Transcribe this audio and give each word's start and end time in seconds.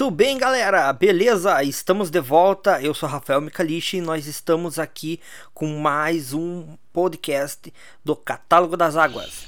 Muito 0.00 0.14
bem, 0.14 0.38
galera, 0.38 0.92
beleza? 0.92 1.60
Estamos 1.64 2.08
de 2.08 2.20
volta. 2.20 2.80
Eu 2.80 2.94
sou 2.94 3.08
Rafael 3.08 3.40
Micalichi 3.40 3.96
e 3.96 4.00
nós 4.00 4.28
estamos 4.28 4.78
aqui 4.78 5.18
com 5.52 5.66
mais 5.80 6.32
um 6.32 6.76
podcast 6.92 7.74
do 8.04 8.14
Catálogo 8.14 8.76
das 8.76 8.96
Águas. 8.96 9.44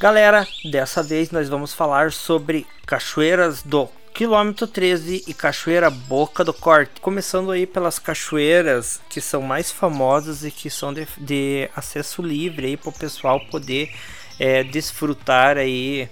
Galera, 0.00 0.48
dessa 0.64 1.02
vez 1.02 1.30
nós 1.30 1.50
vamos 1.50 1.74
falar 1.74 2.10
sobre 2.10 2.66
cachoeiras 2.86 3.62
do 3.62 3.90
quilômetro 4.14 4.66
13 4.66 5.24
e 5.26 5.34
Cachoeira 5.34 5.90
Boca 5.90 6.42
do 6.42 6.54
Corte. 6.54 6.98
Começando 7.02 7.50
aí 7.50 7.66
pelas 7.66 7.98
cachoeiras 7.98 9.02
que 9.10 9.20
são 9.20 9.42
mais 9.42 9.70
famosas 9.70 10.44
e 10.44 10.50
que 10.50 10.70
são 10.70 10.94
de, 10.94 11.06
de 11.18 11.68
acesso 11.76 12.22
livre 12.22 12.68
aí 12.68 12.76
para 12.78 12.88
o 12.88 12.98
pessoal 12.98 13.38
poder 13.50 13.92
é, 14.38 14.62
desfrutar 14.62 15.56
aí 15.56 16.08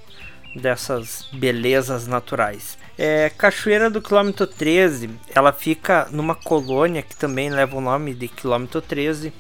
dessas 0.55 1.29
belezas 1.33 2.07
naturais. 2.07 2.79
É, 2.99 3.31
Cachoeira 3.31 3.89
do 3.89 4.03
quilômetro 4.03 4.47
13, 4.47 5.11
ela 5.35 5.53
fica 5.53 6.09
numa 6.11 6.35
colônia 6.35 7.03
que 7.03 7.17
também 7.17 7.51
leva 7.51 7.77
o 7.77 7.81
nome 7.81 8.15
de 8.15 8.29
quilômetro 8.29 8.81
13, 8.81 9.33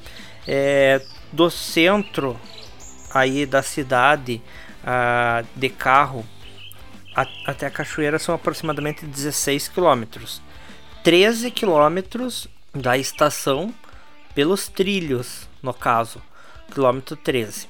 é, 0.47 1.01
do 1.33 1.51
centro 1.51 2.39
aí 3.12 3.45
da 3.45 3.62
cidade 3.62 4.41
de 5.55 5.69
carro 5.69 6.25
a, 7.14 7.27
até 7.47 7.67
a 7.67 7.70
cachoeira 7.70 8.19
são 8.19 8.34
aproximadamente 8.34 9.05
16 9.05 9.69
quilômetros. 9.69 10.41
13 11.03 11.51
quilômetros 11.51 12.48
da 12.75 12.97
estação 12.97 13.75
pelos 14.34 14.69
trilhos, 14.69 15.48
no 15.62 15.75
caso, 15.75 16.23
quilômetro 16.73 17.17
13. 17.17 17.67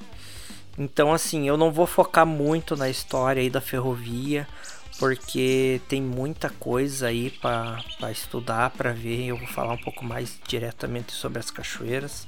Então, 0.77 1.13
assim, 1.13 1.47
eu 1.47 1.57
não 1.57 1.71
vou 1.71 1.85
focar 1.85 2.25
muito 2.25 2.75
na 2.75 2.89
história 2.89 3.41
aí 3.41 3.49
da 3.49 3.61
ferrovia, 3.61 4.47
porque 4.97 5.81
tem 5.87 6.01
muita 6.01 6.49
coisa 6.49 7.07
aí 7.07 7.29
para 7.29 8.11
estudar, 8.11 8.69
para 8.71 8.93
ver. 8.93 9.27
Eu 9.27 9.37
vou 9.37 9.47
falar 9.47 9.73
um 9.73 9.81
pouco 9.81 10.03
mais 10.05 10.39
diretamente 10.47 11.11
sobre 11.11 11.39
as 11.39 11.51
cachoeiras. 11.51 12.27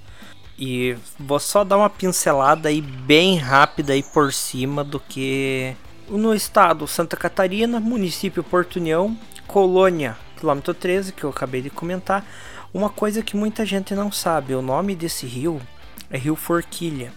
E 0.57 0.95
vou 1.19 1.39
só 1.39 1.63
dar 1.63 1.77
uma 1.77 1.89
pincelada 1.89 2.69
aí 2.69 2.81
bem 2.81 3.37
rápida 3.37 3.93
aí 3.93 4.03
por 4.03 4.31
cima 4.31 4.83
do 4.83 4.99
que 4.99 5.75
no 6.07 6.33
estado 6.33 6.85
Santa 6.85 7.17
Catarina, 7.17 7.79
município 7.79 8.43
Porto 8.43 8.75
União, 8.75 9.17
colônia 9.47 10.15
quilômetro 10.43 10.73
13, 10.73 11.13
que 11.13 11.23
eu 11.23 11.29
acabei 11.29 11.61
de 11.61 11.69
comentar. 11.69 12.25
Uma 12.73 12.89
coisa 12.89 13.23
que 13.23 13.37
muita 13.37 13.65
gente 13.65 13.95
não 13.95 14.11
sabe, 14.11 14.53
o 14.53 14.61
nome 14.61 14.93
desse 14.93 15.25
rio 15.25 15.61
é 16.09 16.17
Rio 16.17 16.35
Forquilha. 16.35 17.13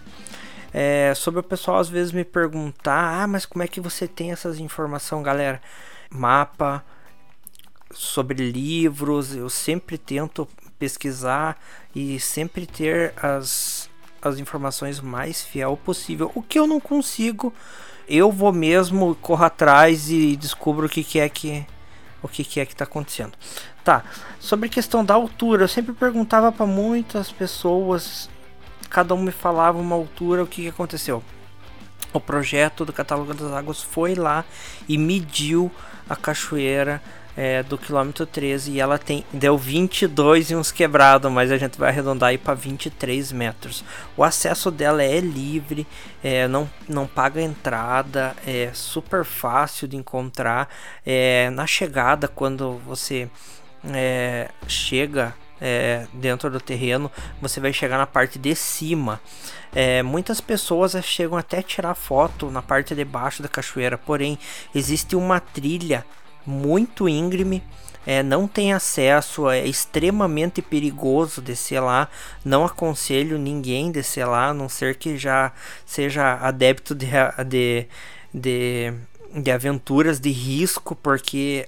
É, 0.73 1.13
sobre 1.15 1.39
o 1.39 1.43
pessoal 1.43 1.79
às 1.79 1.89
vezes 1.89 2.11
me 2.11 2.23
perguntar, 2.23 3.23
ah, 3.23 3.27
mas 3.27 3.45
como 3.45 3.63
é 3.63 3.67
que 3.67 3.79
você 3.79 4.07
tem 4.07 4.31
essas 4.31 4.59
informações, 4.59 5.23
galera? 5.23 5.61
Mapa, 6.09 6.83
sobre 7.91 8.51
livros, 8.51 9.35
eu 9.35 9.49
sempre 9.49 9.97
tento 9.97 10.47
pesquisar 10.77 11.57
e 11.95 12.19
sempre 12.19 12.65
ter 12.65 13.13
as, 13.21 13.89
as 14.21 14.37
informações 14.37 14.99
mais 14.99 15.43
fiel 15.43 15.77
possível. 15.77 16.31
O 16.35 16.41
que 16.41 16.59
eu 16.59 16.67
não 16.67 16.79
consigo 16.79 17.53
eu 18.07 18.31
vou 18.31 18.53
mesmo, 18.53 19.15
corro 19.15 19.43
atrás 19.43 20.09
e 20.09 20.35
descubro 20.37 20.85
o 20.85 20.89
que, 20.89 21.03
que 21.03 21.19
é 21.19 21.27
que 21.27 21.65
o 22.23 22.27
que, 22.27 22.43
que 22.43 22.59
é 22.59 22.65
que 22.65 22.73
está 22.73 22.83
acontecendo. 22.83 23.33
Tá, 23.83 24.03
sobre 24.39 24.67
a 24.67 24.69
questão 24.69 25.05
da 25.05 25.13
altura, 25.13 25.63
eu 25.63 25.67
sempre 25.67 25.93
perguntava 25.93 26.51
para 26.51 26.65
muitas 26.65 27.31
pessoas, 27.31 28.29
cada 28.89 29.13
um 29.13 29.21
me 29.21 29.31
falava 29.31 29.77
uma 29.77 29.95
altura, 29.95 30.43
o 30.43 30.47
que, 30.47 30.63
que 30.63 30.69
aconteceu. 30.69 31.23
O 32.13 32.19
projeto 32.19 32.85
do 32.85 32.93
Catálogo 32.93 33.33
das 33.33 33.51
Águas 33.51 33.81
foi 33.83 34.15
lá 34.15 34.45
e 34.87 34.97
mediu 34.97 35.71
a 36.09 36.15
cachoeira 36.15 37.01
é, 37.37 37.61
do 37.61 37.77
quilômetro 37.77 38.25
13 38.25 38.71
e 38.71 38.79
ela 38.79 38.97
tem 38.97 39.23
deu 39.31 39.55
22 39.55 40.49
e 40.49 40.55
uns 40.55 40.71
quebrados, 40.71 41.31
mas 41.31 41.51
a 41.51 41.57
gente 41.57 41.77
vai 41.77 41.89
arredondar 41.89 42.29
aí 42.29 42.37
para 42.37 42.55
23 42.55 43.31
metros. 43.31 43.85
O 44.17 44.23
acesso 44.23 44.71
dela 44.71 45.03
é 45.03 45.19
livre, 45.19 45.85
é, 46.23 46.47
não, 46.47 46.67
não 46.89 47.05
paga 47.05 47.39
entrada, 47.39 48.35
é 48.45 48.71
super 48.73 49.23
fácil 49.23 49.87
de 49.87 49.95
encontrar. 49.95 50.67
É, 51.05 51.51
na 51.51 51.67
chegada, 51.67 52.27
quando 52.27 52.81
você 52.85 53.29
é, 53.93 54.49
chega 54.67 55.35
é, 55.61 56.07
dentro 56.13 56.49
do 56.49 56.59
terreno, 56.59 57.11
você 57.41 57.59
vai 57.59 57.73
chegar 57.73 57.97
na 57.97 58.07
parte 58.07 58.37
de 58.39 58.55
cima. 58.55 59.19
É, 59.73 60.01
muitas 60.01 60.41
pessoas 60.41 60.95
chegam 61.03 61.37
até 61.37 61.61
tirar 61.61 61.93
foto 61.95 62.49
na 62.49 62.61
parte 62.61 62.95
de 62.95 63.03
baixo 63.05 63.43
da 63.43 63.49
cachoeira, 63.49 63.97
porém 63.97 64.37
existe 64.73 65.15
uma 65.15 65.39
trilha 65.39 66.05
muito 66.45 67.09
íngreme, 67.09 67.61
é, 68.07 68.23
não 68.23 68.47
tem 68.47 68.71
acesso, 68.71 69.49
é 69.49 69.67
extremamente 69.67 70.61
perigoso 70.61 71.41
descer 71.41 71.81
lá. 71.81 72.07
Não 72.43 72.63
aconselho 72.63 73.37
ninguém 73.37 73.91
descer 73.91 74.25
lá, 74.25 74.47
a 74.47 74.53
não 74.53 74.69
ser 74.69 74.95
que 74.95 75.17
já 75.17 75.51
seja 75.85 76.35
adepto 76.35 76.95
de, 76.95 77.07
de, 77.45 77.85
de, 78.33 78.93
de 79.41 79.51
aventuras 79.51 80.21
de 80.21 80.29
risco, 80.29 80.95
porque 80.95 81.67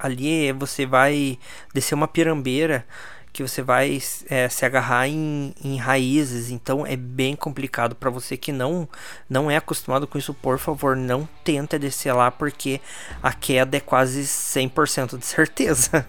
ali 0.00 0.52
você 0.52 0.86
vai 0.86 1.38
descer 1.72 1.94
uma 1.94 2.08
pirambeira 2.08 2.84
que 3.32 3.42
você 3.42 3.62
vai 3.62 4.00
é, 4.28 4.48
se 4.48 4.64
agarrar 4.64 5.06
em, 5.06 5.54
em, 5.62 5.76
raízes, 5.76 6.50
então 6.50 6.84
é 6.84 6.96
bem 6.96 7.36
complicado 7.36 7.94
para 7.94 8.10
você 8.10 8.36
que 8.36 8.50
não 8.50 8.88
não 9.28 9.50
é 9.50 9.56
acostumado 9.56 10.06
com 10.06 10.18
isso, 10.18 10.34
por 10.34 10.58
favor, 10.58 10.96
não 10.96 11.28
tenta 11.44 11.78
descer 11.78 12.12
lá 12.12 12.30
porque 12.30 12.80
a 13.22 13.32
queda 13.32 13.76
é 13.76 13.80
quase 13.80 14.22
100% 14.22 15.16
de 15.16 15.24
certeza. 15.24 16.04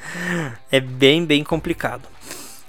é 0.70 0.80
bem 0.80 1.24
bem 1.24 1.42
complicado. 1.42 2.06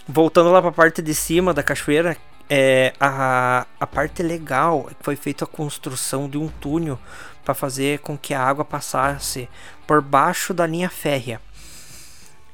Voltando 0.07 0.51
lá 0.51 0.61
para 0.61 0.69
a 0.69 0.73
parte 0.73 1.01
de 1.01 1.13
cima 1.13 1.53
da 1.53 1.61
cachoeira, 1.61 2.17
é, 2.49 2.93
a, 2.99 3.65
a 3.79 3.87
parte 3.87 4.23
legal 4.23 4.87
é 4.89 4.95
foi 5.01 5.15
feita 5.15 5.45
a 5.45 5.47
construção 5.47 6.29
de 6.29 6.37
um 6.37 6.47
túnel 6.47 6.99
para 7.43 7.53
fazer 7.53 7.99
com 7.99 8.17
que 8.17 8.33
a 8.33 8.43
água 8.43 8.63
passasse 8.63 9.49
por 9.87 10.01
baixo 10.01 10.53
da 10.53 10.65
linha 10.65 10.89
férrea. 10.89 11.41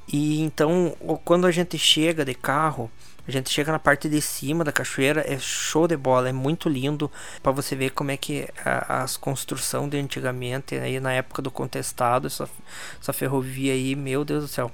E 0.08 0.42
então, 0.42 0.96
quando 1.25 1.46
a 1.46 1.52
gente 1.52 1.78
chega 1.78 2.24
de 2.24 2.34
carro, 2.34 2.90
a 3.28 3.31
gente 3.31 3.50
chega 3.50 3.74
na 3.74 3.80
parte 3.80 4.08
de 4.08 4.22
cima 4.22 4.64
da 4.64 4.72
cachoeira, 4.72 5.22
é 5.28 5.38
show 5.38 5.86
de 5.86 5.98
bola, 5.98 6.30
é 6.30 6.31
muito 6.31 6.69
lindo 6.69 7.12
para 7.44 7.51
você 7.51 7.75
ver 7.75 7.89
como 7.89 8.10
é 8.10 8.16
que 8.16 8.48
as 8.63 9.18
construção 9.18 9.89
de 9.89 9.98
antigamente, 9.98 10.75
aí 10.75 10.98
na 11.01 11.12
época 11.12 11.42
do 11.42 11.51
contestado, 11.51 12.28
essa, 12.28 12.50
essa 13.01 13.12
ferrovia 13.12 13.74
aí, 13.74 13.95
meu 13.95 14.24
Deus 14.24 14.44
do 14.44 14.48
céu. 14.48 14.72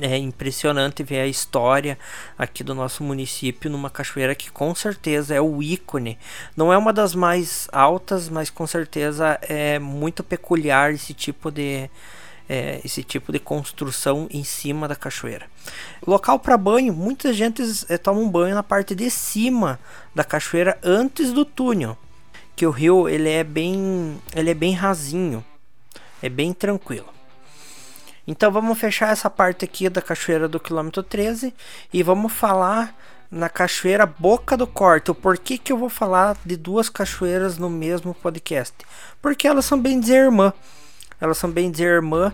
É 0.00 0.16
impressionante 0.16 1.04
ver 1.04 1.20
a 1.20 1.26
história 1.26 1.96
aqui 2.36 2.64
do 2.64 2.74
nosso 2.74 3.04
município 3.04 3.70
numa 3.70 3.88
cachoeira 3.88 4.34
que 4.34 4.50
com 4.50 4.74
certeza 4.74 5.34
é 5.34 5.40
o 5.40 5.62
ícone. 5.62 6.18
Não 6.56 6.72
é 6.72 6.76
uma 6.76 6.92
das 6.92 7.14
mais 7.14 7.68
altas, 7.70 8.28
mas 8.28 8.50
com 8.50 8.66
certeza 8.66 9.38
é 9.42 9.78
muito 9.78 10.24
peculiar 10.24 10.92
esse 10.92 11.14
tipo 11.14 11.48
de, 11.48 11.88
é, 12.48 12.80
esse 12.84 13.04
tipo 13.04 13.30
de 13.30 13.38
construção 13.38 14.26
em 14.32 14.42
cima 14.42 14.88
da 14.88 14.96
cachoeira. 14.96 15.46
Local 16.04 16.40
para 16.40 16.58
banho, 16.58 16.92
muita 16.92 17.32
gente 17.32 17.62
é, 17.88 17.96
toma 17.96 18.18
um 18.18 18.28
banho 18.28 18.56
na 18.56 18.64
parte 18.64 18.96
de 18.96 19.08
cima 19.10 19.78
da 20.12 20.24
cachoeira 20.24 20.76
antes 20.82 21.32
do 21.32 21.44
túnel, 21.44 21.96
que 22.56 22.66
o 22.66 22.70
rio 22.70 23.08
ele 23.08 23.28
é 23.28 23.44
bem, 23.44 24.20
ele 24.34 24.50
é 24.50 24.54
bem 24.54 24.74
rasinho, 24.74 25.44
é 26.20 26.28
bem 26.28 26.52
tranquilo. 26.52 27.14
Então 28.26 28.50
vamos 28.50 28.78
fechar 28.78 29.12
essa 29.12 29.28
parte 29.28 29.64
aqui 29.64 29.88
da 29.88 30.00
cachoeira 30.00 30.48
do 30.48 30.60
quilômetro 30.60 31.02
13 31.02 31.54
e 31.92 32.02
vamos 32.02 32.32
falar 32.32 32.94
na 33.30 33.48
cachoeira 33.48 34.06
Boca 34.06 34.56
do 34.56 34.66
Corte. 34.66 35.10
O 35.10 35.14
porquê 35.14 35.58
que 35.58 35.72
eu 35.72 35.78
vou 35.78 35.88
falar 35.88 36.36
de 36.44 36.56
duas 36.56 36.88
cachoeiras 36.88 37.58
no 37.58 37.68
mesmo 37.68 38.14
podcast? 38.14 38.74
Porque 39.20 39.46
elas 39.46 39.64
são 39.64 39.78
bem 39.80 40.00
dizer 40.00 40.24
irmã 40.24 40.52
elas 41.20 41.38
são 41.38 41.50
bem 41.50 41.70
dizer 41.70 41.84
irmã. 41.84 42.32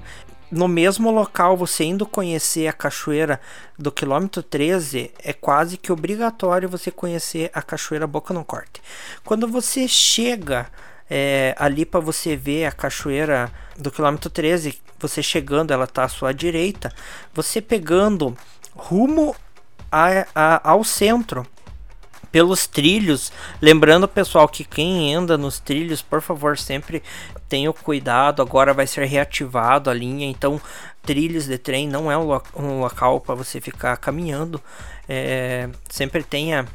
No 0.51 0.67
mesmo 0.67 1.13
local, 1.13 1.57
você 1.57 1.85
indo 1.85 2.05
conhecer 2.05 2.67
a 2.67 2.73
cachoeira 2.73 3.41
do 3.79 3.93
quilômetro 3.93 4.43
13, 4.43 5.13
é 5.23 5.33
quase 5.33 5.77
que 5.77 5.93
obrigatório 5.93 6.69
você 6.69 6.91
conhecer 6.91 7.51
a 7.55 7.63
cachoeira 7.63 8.05
Boca 8.05 8.35
no 8.35 8.45
Corte. 8.45 8.83
Quando 9.25 9.47
você 9.47 9.87
chega 9.87 10.67
é, 11.11 11.55
ali 11.59 11.85
para 11.85 11.99
você 11.99 12.37
ver 12.37 12.67
a 12.67 12.73
cachoeira 12.73 13.51
do 13.77 13.91
quilômetro 13.91 14.31
13, 14.31 14.81
você 14.99 15.23
chegando, 15.23 15.73
ela 15.73 15.85
está 15.85 16.05
à 16.05 16.09
sua 16.09 16.33
direita, 16.33 16.95
você 17.35 17.61
pegando 17.61 18.37
rumo 18.75 19.35
a, 19.91 20.27
a, 20.35 20.71
ao 20.71 20.85
centro 20.85 21.45
pelos 22.31 22.67
trilhos. 22.67 23.33
Lembrando, 23.61 24.07
pessoal, 24.07 24.49
que 24.49 24.65
quem 24.65 25.13
anda 25.15 25.37
nos 25.37 25.59
trilhos, 25.59 26.01
por 26.01 26.23
favor, 26.23 26.57
sempre 26.57 27.03
tenha 27.49 27.73
cuidado. 27.73 28.41
Agora 28.41 28.73
vai 28.73 28.87
ser 28.87 29.05
reativado 29.05 29.91
a 29.91 29.95
linha, 29.95 30.27
então 30.29 30.61
trilhos 31.03 31.47
de 31.47 31.59
trem 31.59 31.89
não 31.89 32.11
é 32.11 32.17
um, 32.17 32.41
um 32.55 32.81
local 32.81 33.21
para 33.21 33.35
você 33.35 33.61
ficar 33.61 33.97
caminhando. 33.97 34.63
É, 35.09 35.69
sempre 35.89 36.23
tenha 36.23 36.67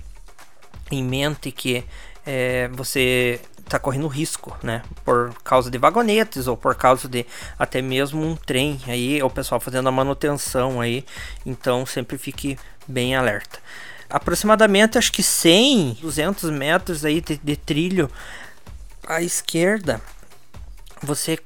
em 0.91 1.03
mente 1.03 1.51
que 1.51 1.85
é, 2.25 2.67
você 2.73 3.39
está 3.65 3.79
correndo 3.79 4.07
risco, 4.07 4.57
né? 4.63 4.81
Por 5.03 5.33
causa 5.43 5.69
de 5.69 5.77
vagonetes 5.77 6.47
ou 6.47 6.55
por 6.55 6.75
causa 6.75 7.07
de 7.07 7.25
até 7.57 7.81
mesmo 7.81 8.23
um 8.23 8.35
trem 8.35 8.79
aí, 8.87 9.21
o 9.21 9.29
pessoal 9.29 9.59
fazendo 9.59 9.89
a 9.89 9.91
manutenção 9.91 10.79
aí. 10.79 11.05
Então 11.45 11.85
sempre 11.85 12.17
fique 12.17 12.57
bem 12.87 13.15
alerta. 13.15 13.59
Aproximadamente 14.09 14.97
acho 14.97 15.11
que 15.11 15.23
100, 15.23 15.97
200 16.01 16.49
metros 16.51 17.03
aí 17.03 17.21
de, 17.21 17.37
de 17.37 17.55
trilho 17.55 18.09
à 19.07 19.21
esquerda, 19.21 19.99
você 21.01 21.39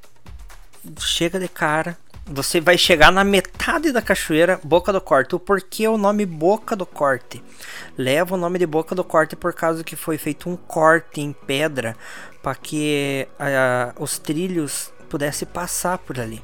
chega 0.98 1.38
de 1.38 1.48
cara 1.48 1.96
você 2.26 2.60
vai 2.60 2.78
chegar 2.78 3.10
na 3.10 3.24
metade 3.24 3.92
da 3.92 4.00
cachoeira 4.00 4.60
Boca 4.62 4.92
do 4.92 5.00
Corte. 5.00 5.34
O 5.34 5.38
porquê 5.38 5.88
o 5.88 5.98
nome 5.98 6.24
Boca 6.24 6.76
do 6.76 6.86
Corte? 6.86 7.42
Leva 7.96 8.34
o 8.34 8.38
nome 8.38 8.58
de 8.58 8.66
Boca 8.66 8.94
do 8.94 9.04
Corte 9.04 9.34
por 9.34 9.52
causa 9.52 9.84
que 9.84 9.96
foi 9.96 10.16
feito 10.16 10.48
um 10.48 10.56
corte 10.56 11.20
em 11.20 11.32
pedra 11.32 11.96
para 12.42 12.54
que 12.54 13.26
uh, 13.32 14.02
os 14.02 14.18
trilhos 14.18 14.92
pudessem 15.08 15.46
passar 15.46 15.98
por 15.98 16.18
ali. 16.20 16.42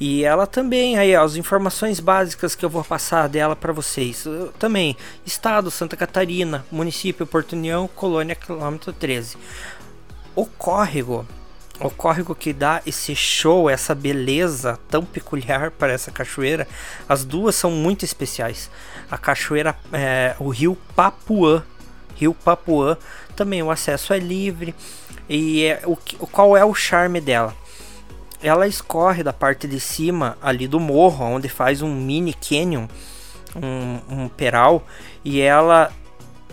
E 0.00 0.22
ela 0.22 0.46
também, 0.46 0.96
aí 0.96 1.14
as 1.16 1.34
informações 1.34 1.98
básicas 1.98 2.54
que 2.54 2.64
eu 2.64 2.70
vou 2.70 2.84
passar 2.84 3.28
dela 3.28 3.56
para 3.56 3.72
vocês. 3.72 4.24
Também, 4.58 4.96
estado 5.26 5.72
Santa 5.72 5.96
Catarina, 5.96 6.64
município 6.70 7.26
Porto 7.26 7.54
União, 7.54 7.88
colônia 7.88 8.36
quilômetro 8.36 8.92
13. 8.92 9.36
O 10.36 10.46
córrego 10.46 11.26
o 11.80 11.90
córrego 11.90 12.34
que 12.34 12.52
dá 12.52 12.82
esse 12.86 13.14
show, 13.14 13.70
essa 13.70 13.94
beleza 13.94 14.78
tão 14.88 15.04
peculiar 15.04 15.70
para 15.78 15.92
essa 15.92 16.10
cachoeira, 16.10 16.66
as 17.08 17.24
duas 17.24 17.54
são 17.54 17.70
muito 17.70 18.04
especiais. 18.04 18.70
A 19.10 19.16
cachoeira, 19.16 19.76
é, 19.92 20.34
o 20.38 20.48
rio 20.48 20.76
Papuã, 20.94 21.62
rio 22.16 22.34
Papuã, 22.34 22.96
também 23.36 23.62
o 23.62 23.70
acesso 23.70 24.12
é 24.12 24.18
livre. 24.18 24.74
E 25.28 25.64
é, 25.66 25.82
o, 25.84 25.96
qual 26.26 26.56
é 26.56 26.64
o 26.64 26.74
charme 26.74 27.20
dela? 27.20 27.54
Ela 28.42 28.66
escorre 28.66 29.22
da 29.22 29.32
parte 29.32 29.66
de 29.66 29.80
cima 29.80 30.38
ali 30.42 30.66
do 30.66 30.80
morro, 30.80 31.24
onde 31.24 31.48
faz 31.48 31.82
um 31.82 31.94
mini 31.94 32.34
canyon, 32.34 32.86
um, 33.56 34.22
um 34.22 34.28
peral, 34.28 34.86
e 35.24 35.40
ela 35.40 35.92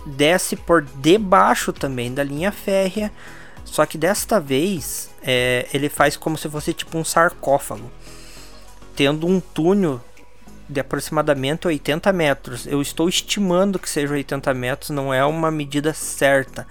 desce 0.06 0.56
por 0.56 0.84
debaixo 0.84 1.74
também 1.74 2.14
da 2.14 2.24
linha 2.24 2.52
férrea 2.52 3.12
só 3.66 3.86
que 3.86 3.98
desta 3.98 4.40
vez 4.40 5.10
é, 5.24 5.68
ele 5.74 5.90
faz 5.90 6.16
como 6.16 6.38
se 6.38 6.48
fosse 6.48 6.72
tipo 6.72 6.98
um 6.98 7.04
sarcófago, 7.04 7.92
tendo 8.96 9.28
um 9.28 9.40
túnel 9.40 10.00
de 10.70 10.80
aproximadamente 10.80 11.68
80 11.68 12.14
metros. 12.14 12.66
Eu 12.68 12.82
estou 12.82 13.10
estimando 13.10 13.80
que 13.80 13.90
seja 13.90 14.14
80 14.14 14.54
metros, 14.54 14.92
não 14.92 15.14
é 15.14 15.26
uma 15.26 15.52
medida 15.52 15.94
certa, 15.94 16.66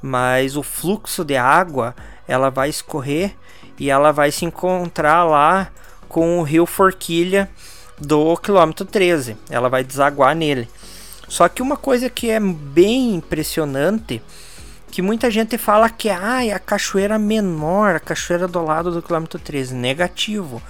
mas 0.00 0.56
o 0.56 0.62
fluxo 0.62 1.24
de 1.24 1.36
água 1.36 1.94
ela 2.26 2.48
vai 2.48 2.70
escorrer 2.70 3.34
e 3.78 3.90
ela 3.90 4.12
vai 4.12 4.30
se 4.30 4.44
encontrar 4.44 5.24
lá 5.24 5.70
com 6.08 6.38
o 6.38 6.42
rio 6.42 6.64
Forquilha 6.64 7.50
do 7.98 8.36
quilômetro 8.36 8.86
13. 8.86 9.36
Ela 9.50 9.68
vai 9.68 9.82
desaguar 9.84 10.34
nele. 10.34 10.68
Só 11.28 11.48
que 11.48 11.62
uma 11.62 11.76
coisa 11.76 12.08
que 12.08 12.30
é 12.30 12.38
bem 12.38 13.14
impressionante 13.14 14.22
que 14.90 15.02
muita 15.02 15.30
gente 15.30 15.58
fala 15.58 15.90
que 15.90 16.08
ah, 16.08 16.44
é 16.44 16.52
a 16.52 16.58
cachoeira 16.58 17.18
menor, 17.18 17.96
a 17.96 18.00
cachoeira 18.00 18.48
do 18.48 18.62
lado 18.64 18.90
do 18.90 19.02
quilômetro 19.02 19.38
13. 19.38 19.74
Negativo. 19.74 20.62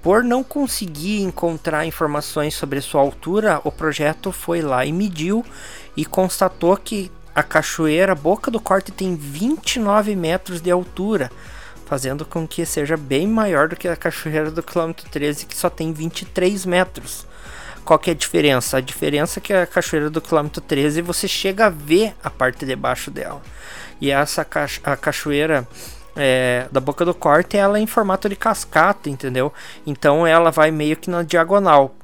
Por 0.00 0.24
não 0.24 0.42
conseguir 0.42 1.20
encontrar 1.20 1.84
informações 1.84 2.54
sobre 2.54 2.80
sua 2.80 3.00
altura, 3.00 3.60
o 3.64 3.72
projeto 3.72 4.32
foi 4.32 4.62
lá 4.62 4.86
e 4.86 4.92
mediu 4.92 5.44
e 5.96 6.04
constatou 6.04 6.76
que 6.76 7.10
a 7.34 7.42
cachoeira 7.42 8.14
Boca 8.14 8.50
do 8.50 8.60
Corte 8.60 8.92
tem 8.92 9.16
29 9.16 10.14
metros 10.14 10.60
de 10.60 10.70
altura, 10.70 11.30
fazendo 11.84 12.24
com 12.24 12.46
que 12.46 12.64
seja 12.64 12.96
bem 12.96 13.26
maior 13.26 13.68
do 13.68 13.76
que 13.76 13.88
a 13.88 13.96
cachoeira 13.96 14.50
do 14.50 14.62
quilômetro 14.62 15.08
13, 15.10 15.46
que 15.46 15.56
só 15.56 15.68
tem 15.68 15.92
23 15.92 16.64
metros. 16.64 17.26
Qual 17.84 17.98
que 17.98 18.10
é 18.10 18.12
a 18.12 18.16
diferença? 18.16 18.78
A 18.78 18.80
diferença 18.80 19.38
é 19.38 19.42
que 19.42 19.52
a 19.52 19.66
cachoeira 19.66 20.08
do 20.08 20.20
quilômetro 20.20 20.60
13 20.60 21.02
você 21.02 21.28
chega 21.28 21.66
a 21.66 21.70
ver 21.70 22.14
a 22.22 22.30
parte 22.30 22.64
de 22.64 22.74
baixo 22.74 23.10
dela. 23.10 23.42
E 24.00 24.10
essa 24.10 24.46
a 24.84 24.96
cachoeira 24.96 25.68
é, 26.16 26.66
da 26.72 26.80
Boca 26.80 27.04
do 27.04 27.14
Corte 27.14 27.56
ela 27.56 27.78
é 27.78 27.80
em 27.80 27.86
formato 27.86 28.28
de 28.28 28.36
cascata, 28.36 29.10
entendeu? 29.10 29.52
Então 29.86 30.26
ela 30.26 30.50
vai 30.50 30.70
meio 30.70 30.96
que 30.96 31.10
na 31.10 31.22
diagonal. 31.22 31.94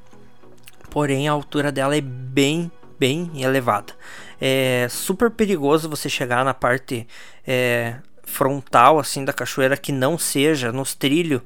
Porém 0.89 1.27
a 1.27 1.31
altura 1.31 1.71
dela 1.71 1.95
é 1.95 2.01
bem, 2.01 2.71
bem 2.99 3.31
elevada. 3.35 3.93
É 4.39 4.87
super 4.89 5.31
perigoso 5.31 5.89
você 5.89 6.09
chegar 6.09 6.43
na 6.43 6.53
parte 6.53 7.07
é, 7.47 7.95
frontal 8.23 8.99
assim 8.99 9.25
da 9.25 9.33
cachoeira 9.33 9.77
que 9.77 9.91
não 9.91 10.17
seja 10.17 10.71
nos 10.71 10.93
trilhos, 10.93 11.41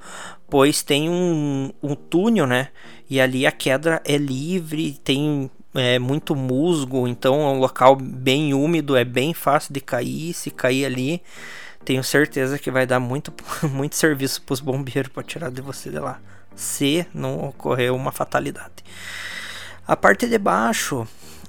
pois 0.49 0.81
tem 0.81 1.09
um, 1.09 1.71
um 1.81 1.95
túnel, 1.95 2.47
né? 2.47 2.69
E 3.09 3.21
ali 3.21 3.45
a 3.45 3.51
queda 3.51 4.01
é 4.03 4.17
livre, 4.17 4.99
tem 5.03 5.49
é, 5.75 5.99
muito 5.99 6.35
musgo, 6.35 7.07
então 7.07 7.41
é 7.41 7.51
um 7.51 7.59
local 7.59 7.95
bem 7.95 8.53
úmido, 8.53 8.95
é 8.95 9.03
bem 9.03 9.33
fácil 9.33 9.73
de 9.73 9.81
cair. 9.81 10.33
Se 10.33 10.49
cair 10.49 10.85
ali, 10.85 11.21
tenho 11.83 12.03
certeza 12.03 12.57
que 12.57 12.71
vai 12.71 12.85
dar 12.85 12.99
muito, 12.99 13.33
muito 13.69 13.95
serviço 13.95 14.41
para 14.41 14.53
os 14.53 14.59
bombeiros 14.59 15.11
para 15.11 15.23
tirar 15.23 15.51
de 15.51 15.61
você 15.61 15.89
de 15.89 15.99
lá, 15.99 16.19
se 16.55 17.05
não 17.13 17.49
ocorrer 17.49 17.93
uma 17.93 18.11
fatalidade. 18.11 18.83
A 19.87 19.95
parte 19.95 20.27
de 20.27 20.37
baixo 20.39 21.07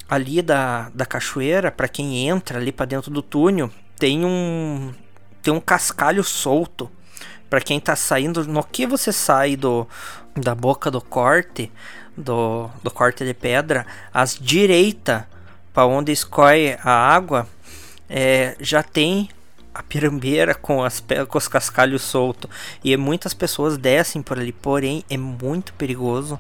ali 0.08 0.42
da, 0.42 0.90
da 0.94 1.06
cachoeira, 1.06 1.72
para 1.72 1.88
quem 1.88 2.28
entra 2.28 2.58
ali 2.58 2.70
para 2.70 2.86
dentro 2.86 3.10
do 3.10 3.22
túnel, 3.22 3.70
tem 3.98 4.24
um 4.24 4.92
tem 5.42 5.54
um 5.54 5.60
cascalho 5.60 6.24
solto. 6.24 6.90
Para 7.56 7.64
quem 7.64 7.80
tá 7.80 7.96
saindo, 7.96 8.44
no 8.44 8.62
que 8.62 8.86
você 8.86 9.10
sai 9.10 9.56
do 9.56 9.88
da 10.38 10.54
boca 10.54 10.90
do 10.90 11.00
corte, 11.00 11.72
do, 12.14 12.68
do 12.82 12.90
corte 12.90 13.24
de 13.24 13.32
pedra, 13.32 13.86
à 14.12 14.24
direita, 14.26 15.26
para 15.72 15.86
onde 15.86 16.12
escorre 16.12 16.76
a 16.84 16.90
água, 16.90 17.48
é, 18.10 18.58
já 18.60 18.82
tem 18.82 19.30
a 19.72 19.82
pirambeira 19.82 20.52
com, 20.60 20.84
as, 20.84 21.02
com 21.26 21.38
os 21.38 21.48
cascalhos 21.48 22.02
soltos. 22.02 22.50
E 22.84 22.94
muitas 22.94 23.32
pessoas 23.32 23.78
descem 23.78 24.20
por 24.20 24.38
ali, 24.38 24.52
porém 24.52 25.02
é 25.08 25.16
muito 25.16 25.72
perigoso. 25.72 26.38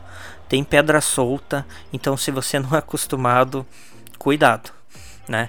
Tem 0.50 0.62
pedra 0.62 1.00
solta, 1.00 1.66
então 1.94 2.14
se 2.14 2.30
você 2.30 2.58
não 2.60 2.74
é 2.74 2.78
acostumado, 2.80 3.66
cuidado, 4.18 4.70
né? 5.26 5.48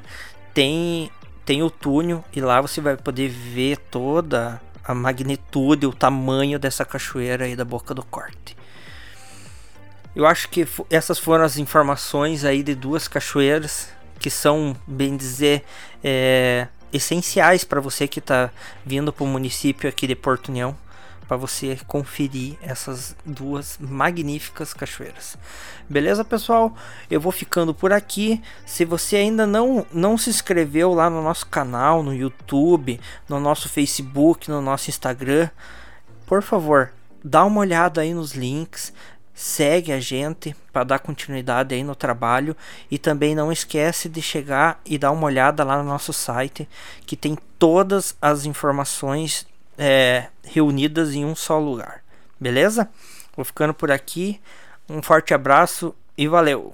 Tem 0.53 1.11
tem 1.43 1.63
o 1.63 1.69
túnel 1.69 2.25
e 2.35 2.41
lá 2.41 2.59
você 2.59 2.81
vai 2.81 2.97
poder 2.97 3.29
ver 3.29 3.77
toda 3.77 4.61
a 4.87 4.95
magnitude, 4.95 5.85
o 5.85 5.93
tamanho 5.93 6.57
dessa 6.57 6.85
cachoeira 6.85 7.45
aí 7.45 7.55
da 7.55 7.65
Boca 7.65 7.93
do 7.93 8.03
Corte. 8.03 8.55
Eu 10.15 10.25
acho 10.25 10.49
que 10.49 10.67
essas 10.89 11.19
foram 11.19 11.43
as 11.43 11.57
informações 11.57 12.45
aí 12.45 12.63
de 12.63 12.73
duas 12.73 13.07
cachoeiras 13.07 13.89
que 14.19 14.29
são, 14.29 14.75
bem 14.87 15.15
dizer, 15.15 15.63
é, 16.03 16.67
essenciais 16.91 17.63
para 17.63 17.79
você 17.79 18.07
que 18.07 18.19
está 18.19 18.49
vindo 18.85 19.13
para 19.13 19.23
o 19.23 19.27
município 19.27 19.87
aqui 19.87 20.07
de 20.07 20.15
Porto 20.15 20.47
União 20.49 20.75
para 21.27 21.37
você 21.37 21.77
conferir 21.87 22.57
essas 22.61 23.15
duas 23.25 23.77
magníficas 23.79 24.73
cachoeiras. 24.73 25.37
Beleza, 25.89 26.23
pessoal? 26.23 26.75
Eu 27.11 27.19
vou 27.19 27.31
ficando 27.31 27.73
por 27.73 27.91
aqui. 27.91 28.41
Se 28.65 28.85
você 28.85 29.17
ainda 29.17 29.45
não, 29.45 29.85
não 29.91 30.17
se 30.17 30.29
inscreveu 30.29 30.93
lá 30.93 31.09
no 31.09 31.21
nosso 31.21 31.47
canal, 31.47 32.01
no 32.01 32.13
YouTube, 32.13 32.99
no 33.27 33.39
nosso 33.39 33.67
Facebook, 33.67 34.49
no 34.49 34.61
nosso 34.61 34.89
Instagram, 34.89 35.49
por 36.25 36.41
favor, 36.41 36.93
dá 37.23 37.43
uma 37.43 37.59
olhada 37.59 38.01
aí 38.01 38.13
nos 38.13 38.33
links. 38.33 38.93
Segue 39.33 39.91
a 39.91 39.99
gente 39.99 40.55
para 40.73 40.83
dar 40.83 40.99
continuidade 40.99 41.75
aí 41.75 41.83
no 41.83 41.95
trabalho 41.95 42.57
e 42.89 42.97
também 42.97 43.35
não 43.35 43.51
esquece 43.51 44.09
de 44.09 44.19
chegar 44.19 44.81
e 44.83 44.97
dar 44.97 45.11
uma 45.11 45.27
olhada 45.27 45.63
lá 45.63 45.77
no 45.77 45.83
nosso 45.83 46.11
site 46.11 46.67
que 47.05 47.15
tem 47.15 47.37
todas 47.59 48.17
as 48.19 48.45
informações 48.45 49.45
é, 49.77 50.27
reunidas 50.43 51.13
em 51.13 51.23
um 51.23 51.35
só 51.35 51.59
lugar. 51.59 52.03
Beleza? 52.39 52.89
Vou 53.35 53.45
ficando 53.45 53.73
por 53.73 53.91
aqui. 53.91 54.41
Um 54.89 55.01
forte 55.01 55.33
abraço 55.33 55.93
e 56.17 56.27
valeu! 56.27 56.73